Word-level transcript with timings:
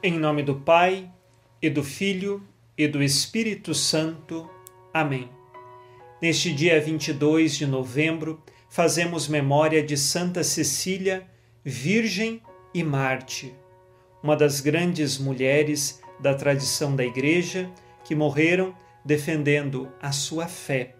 Em 0.00 0.16
nome 0.16 0.44
do 0.44 0.54
Pai, 0.54 1.10
e 1.60 1.68
do 1.68 1.82
Filho, 1.82 2.46
e 2.76 2.86
do 2.86 3.02
Espírito 3.02 3.74
Santo. 3.74 4.48
Amém. 4.94 5.28
Neste 6.22 6.52
dia 6.52 6.80
22 6.80 7.56
de 7.56 7.66
novembro, 7.66 8.40
fazemos 8.70 9.26
memória 9.26 9.82
de 9.82 9.96
Santa 9.96 10.44
Cecília, 10.44 11.26
Virgem 11.64 12.40
e 12.72 12.84
Mártir, 12.84 13.52
uma 14.22 14.36
das 14.36 14.60
grandes 14.60 15.18
mulheres 15.18 16.00
da 16.20 16.32
tradição 16.32 16.94
da 16.94 17.04
Igreja 17.04 17.68
que 18.04 18.14
morreram 18.14 18.76
defendendo 19.04 19.92
a 20.00 20.12
sua 20.12 20.46
fé. 20.46 20.94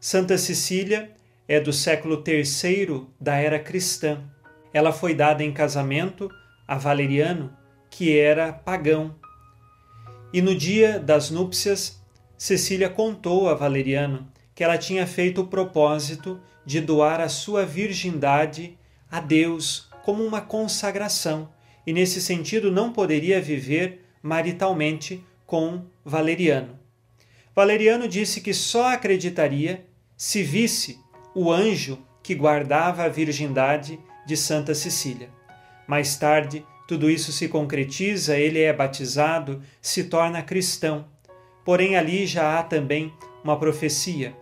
Santa 0.00 0.36
Cecília 0.36 1.12
é 1.46 1.60
do 1.60 1.72
século 1.72 2.24
III 2.26 3.06
da 3.20 3.36
era 3.36 3.60
cristã. 3.60 4.28
Ela 4.74 4.90
foi 4.90 5.14
dada 5.14 5.44
em 5.44 5.52
casamento 5.52 6.28
a 6.66 6.76
Valeriano, 6.76 7.56
que 7.90 8.18
era 8.18 8.52
pagão. 8.52 9.14
E 10.32 10.42
no 10.42 10.54
dia 10.54 10.98
das 10.98 11.30
núpcias, 11.30 12.02
Cecília 12.36 12.88
contou 12.88 13.48
a 13.48 13.54
Valeriano 13.54 14.30
que 14.54 14.64
ela 14.64 14.76
tinha 14.76 15.06
feito 15.06 15.42
o 15.42 15.46
propósito 15.46 16.40
de 16.66 16.80
doar 16.80 17.20
a 17.20 17.28
sua 17.28 17.64
virgindade 17.64 18.76
a 19.10 19.20
Deus 19.20 19.88
como 20.02 20.24
uma 20.24 20.40
consagração, 20.40 21.48
e 21.86 21.92
nesse 21.92 22.20
sentido 22.20 22.70
não 22.70 22.92
poderia 22.92 23.40
viver 23.40 24.04
maritalmente 24.22 25.24
com 25.46 25.84
Valeriano. 26.04 26.78
Valeriano 27.54 28.06
disse 28.06 28.40
que 28.40 28.52
só 28.52 28.92
acreditaria 28.92 29.86
se 30.16 30.42
visse 30.42 30.98
o 31.34 31.52
anjo 31.52 31.98
que 32.22 32.34
guardava 32.34 33.04
a 33.04 33.08
virgindade 33.08 33.98
de 34.26 34.36
Santa 34.36 34.74
Cecília. 34.74 35.30
Mais 35.86 36.16
tarde, 36.16 36.64
tudo 36.88 37.10
isso 37.10 37.30
se 37.32 37.48
concretiza, 37.48 38.38
ele 38.38 38.62
é 38.62 38.72
batizado, 38.72 39.62
se 39.80 40.04
torna 40.04 40.42
cristão. 40.42 41.06
Porém, 41.62 41.96
ali 41.96 42.26
já 42.26 42.58
há 42.58 42.62
também 42.62 43.12
uma 43.44 43.58
profecia. 43.58 44.34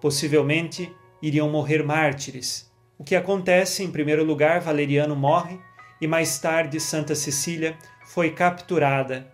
Possivelmente 0.00 0.90
iriam 1.20 1.50
morrer 1.50 1.84
mártires. 1.84 2.72
O 2.96 3.04
que 3.04 3.14
acontece? 3.14 3.82
Em 3.82 3.90
primeiro 3.90 4.24
lugar, 4.24 4.60
Valeriano 4.60 5.14
morre 5.14 5.60
e 6.00 6.06
mais 6.06 6.38
tarde 6.38 6.80
Santa 6.80 7.14
Cecília 7.14 7.76
foi 8.06 8.30
capturada 8.30 9.30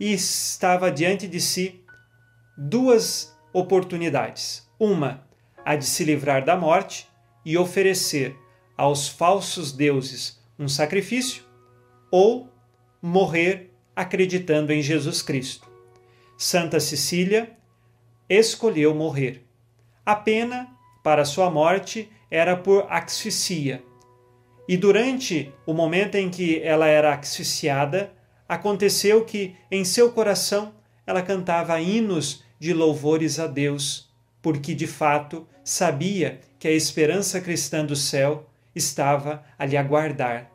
e 0.00 0.14
estava 0.14 0.90
diante 0.90 1.28
de 1.28 1.38
si 1.38 1.84
duas 2.56 3.38
oportunidades. 3.52 4.66
Uma, 4.78 5.28
a 5.62 5.76
de 5.76 5.84
se 5.84 6.02
livrar 6.02 6.46
da 6.46 6.56
morte 6.56 7.06
e 7.44 7.58
oferecer 7.58 8.34
aos 8.74 9.06
falsos 9.06 9.70
deuses 9.70 10.40
um 10.58 10.66
sacrifício, 10.66 11.49
ou 12.10 12.48
morrer 13.00 13.70
acreditando 13.94 14.72
em 14.72 14.82
Jesus 14.82 15.22
Cristo. 15.22 15.68
Santa 16.36 16.80
Cecília 16.80 17.56
escolheu 18.28 18.94
morrer. 18.94 19.44
A 20.04 20.14
pena 20.14 20.68
para 21.02 21.24
sua 21.24 21.50
morte 21.50 22.10
era 22.30 22.56
por 22.56 22.86
asfixia. 22.88 23.82
E 24.68 24.76
durante 24.76 25.52
o 25.66 25.72
momento 25.72 26.14
em 26.14 26.30
que 26.30 26.60
ela 26.62 26.86
era 26.86 27.14
asfixiada, 27.14 28.12
aconteceu 28.48 29.24
que 29.24 29.56
em 29.70 29.84
seu 29.84 30.12
coração 30.12 30.72
ela 31.06 31.22
cantava 31.22 31.80
hinos 31.80 32.44
de 32.58 32.72
louvores 32.72 33.38
a 33.38 33.46
Deus, 33.46 34.08
porque 34.40 34.74
de 34.74 34.86
fato 34.86 35.46
sabia 35.64 36.40
que 36.58 36.68
a 36.68 36.72
esperança 36.72 37.40
cristã 37.40 37.84
do 37.84 37.96
céu 37.96 38.48
estava 38.74 39.44
a 39.58 39.66
lhe 39.66 39.76
aguardar. 39.76 40.50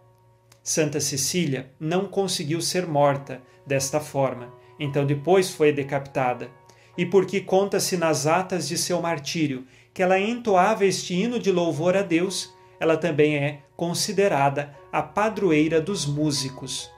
Santa 0.67 0.99
Cecília 0.99 1.71
não 1.79 2.07
conseguiu 2.07 2.59
ser 2.59 2.87
morta 2.87 3.39
desta 3.67 3.99
forma, 3.99 4.51
então 4.79 5.05
depois 5.05 5.51
foi 5.51 5.71
decapitada. 5.71 6.49
E 6.97 7.05
porque 7.05 7.39
conta-se 7.39 7.95
nas 7.95 8.25
atas 8.25 8.67
de 8.67 8.75
seu 8.75 8.99
martírio 8.99 9.67
que 9.93 10.01
ela 10.01 10.19
entoava 10.19 10.83
este 10.83 11.13
hino 11.13 11.37
de 11.37 11.51
louvor 11.51 11.95
a 11.95 12.01
Deus, 12.01 12.51
ela 12.79 12.97
também 12.97 13.37
é 13.37 13.61
considerada 13.77 14.75
a 14.91 15.03
padroeira 15.03 15.79
dos 15.79 16.03
músicos. 16.07 16.89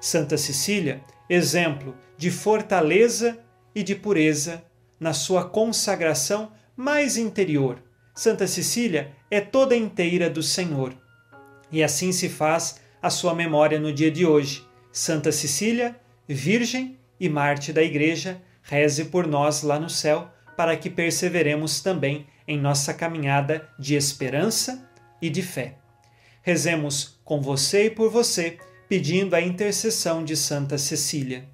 Santa 0.00 0.38
Cecília, 0.38 1.02
exemplo 1.28 1.96
de 2.16 2.30
fortaleza 2.30 3.40
e 3.74 3.82
de 3.82 3.96
pureza 3.96 4.64
na 5.00 5.12
sua 5.12 5.44
consagração 5.44 6.52
mais 6.76 7.16
interior. 7.16 7.82
Santa 8.14 8.46
Cecília 8.46 9.16
é 9.28 9.40
toda 9.40 9.74
inteira 9.74 10.30
do 10.30 10.44
Senhor. 10.44 10.94
E 11.72 11.82
assim 11.82 12.12
se 12.12 12.28
faz 12.28 12.85
a 13.06 13.10
sua 13.10 13.32
memória 13.32 13.78
no 13.78 13.92
dia 13.92 14.10
de 14.10 14.26
hoje. 14.26 14.66
Santa 14.90 15.30
Cecília, 15.30 15.94
Virgem 16.26 16.98
e 17.20 17.28
Marte 17.28 17.72
da 17.72 17.80
Igreja, 17.80 18.42
reze 18.62 19.04
por 19.04 19.28
nós 19.28 19.62
lá 19.62 19.78
no 19.78 19.88
céu, 19.88 20.28
para 20.56 20.76
que 20.76 20.90
perseveremos 20.90 21.80
também 21.80 22.26
em 22.48 22.58
nossa 22.58 22.92
caminhada 22.92 23.68
de 23.78 23.94
esperança 23.94 24.90
e 25.22 25.30
de 25.30 25.40
fé. 25.40 25.76
Rezemos 26.42 27.20
com 27.24 27.40
você 27.40 27.86
e 27.86 27.90
por 27.90 28.10
você, 28.10 28.58
pedindo 28.88 29.34
a 29.34 29.40
intercessão 29.40 30.24
de 30.24 30.36
Santa 30.36 30.76
Cecília. 30.76 31.44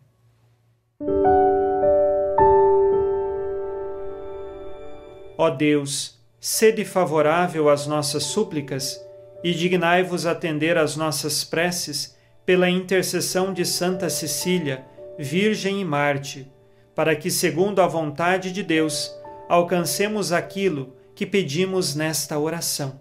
Ó 5.37 5.51
Deus, 5.51 6.19
sede 6.41 6.85
favorável 6.85 7.69
às 7.69 7.87
nossas 7.87 8.23
súplicas 8.23 8.99
e 9.43 9.53
dignai-vos 9.53 10.27
atender 10.27 10.79
às 10.79 10.97
nossas 10.97 11.45
preces 11.45 12.17
pela 12.45 12.69
intercessão 12.69 13.53
de 13.53 13.65
Santa 13.65 14.09
Cecília, 14.09 14.85
Virgem 15.19 15.81
e 15.81 15.85
Marte, 15.85 16.51
para 16.95 17.15
que, 17.17 17.31
segundo 17.31 17.81
a 17.81 17.87
vontade 17.87 18.53
de 18.53 18.63
Deus, 18.63 19.13
alcancemos 19.49 20.33
aquilo 20.33 20.95
que 21.15 21.27
pedimos 21.27 21.95
nesta 21.95 22.39
oração. 22.39 23.01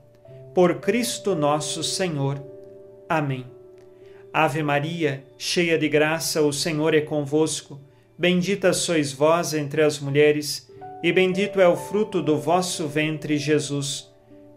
Por 0.54 0.76
Cristo 0.80 1.36
nosso 1.36 1.84
Senhor. 1.84 2.42
Amém. 3.08 3.46
Ave 4.34 4.64
Maria, 4.64 5.24
cheia 5.38 5.78
de 5.78 5.90
graça, 5.90 6.42
o 6.42 6.54
Senhor 6.54 6.94
é 6.94 7.02
convosco. 7.02 7.80
Bendita 8.18 8.72
sois 8.74 9.12
vós 9.12 9.54
entre 9.54 9.82
as 9.82 10.00
mulheres, 10.00 10.72
e 11.02 11.12
bendito 11.12 11.60
é 11.60 11.68
o 11.68 11.76
fruto 11.76 12.22
do 12.22 12.38
vosso 12.38 12.88
ventre, 12.88 13.38
Jesus. 13.38 14.11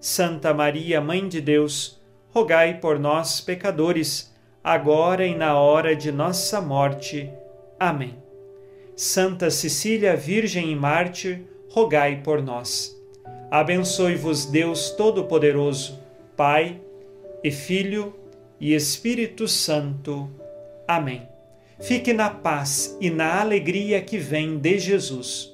Santa 0.04 0.52
Maria, 0.52 1.00
Mãe 1.00 1.26
de 1.26 1.40
Deus, 1.40 1.98
rogai 2.28 2.78
por 2.78 2.98
nós, 2.98 3.40
pecadores, 3.40 4.30
agora 4.62 5.26
e 5.26 5.34
na 5.34 5.58
hora 5.58 5.96
de 5.96 6.12
nossa 6.12 6.60
morte. 6.60 7.30
Amém. 7.80 8.14
Santa 8.94 9.50
Cecília, 9.50 10.14
Virgem 10.14 10.70
e 10.70 10.76
Mártir, 10.76 11.44
rogai 11.70 12.20
por 12.22 12.42
nós. 12.42 12.94
Abençoe-vos 13.50 14.44
Deus 14.44 14.90
Todo-Poderoso, 14.90 15.98
Pai 16.36 16.78
e 17.42 17.50
Filho 17.50 18.14
e 18.60 18.74
Espírito 18.74 19.48
Santo. 19.48 20.28
Amém. 20.86 21.26
Fique 21.80 22.12
na 22.12 22.28
paz 22.28 22.94
e 23.00 23.08
na 23.08 23.40
alegria 23.40 24.02
que 24.02 24.18
vem 24.18 24.58
de 24.58 24.78
Jesus. 24.78 25.53